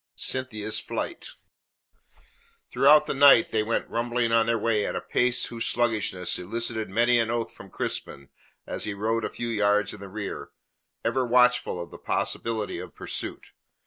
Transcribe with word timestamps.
CYNTHIA'S 0.15 0.79
FLIGHT 0.79 1.33
Throughout 2.71 3.05
the 3.05 3.13
night 3.13 3.49
they 3.49 3.61
went 3.61 3.87
rumbling 3.87 4.31
on 4.31 4.47
their 4.47 4.57
way 4.57 4.83
at 4.83 4.95
a 4.95 4.99
pace 5.01 5.45
whose 5.45 5.67
sluggishness 5.67 6.39
elicited 6.39 6.89
many 6.89 7.19
an 7.19 7.29
oath 7.29 7.53
from 7.53 7.69
Crispin 7.69 8.29
as 8.65 8.85
he 8.85 8.95
rode 8.95 9.23
a 9.23 9.29
few 9.29 9.49
yards 9.49 9.93
in 9.93 9.99
the 9.99 10.09
rear, 10.09 10.49
ever 11.05 11.23
watchful 11.23 11.79
of 11.79 11.91
the 11.91 11.99
possibility 11.99 12.79
of 12.79 12.95
pursuit. 12.95 13.51